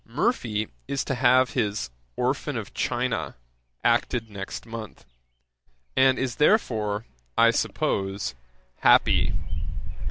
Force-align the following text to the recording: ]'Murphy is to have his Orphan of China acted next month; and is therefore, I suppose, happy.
]'Murphy 0.03 0.67
is 0.87 1.05
to 1.05 1.13
have 1.13 1.51
his 1.51 1.91
Orphan 2.15 2.57
of 2.57 2.73
China 2.73 3.35
acted 3.83 4.31
next 4.31 4.65
month; 4.65 5.05
and 5.95 6.17
is 6.17 6.37
therefore, 6.37 7.05
I 7.37 7.51
suppose, 7.51 8.33
happy. 8.77 9.33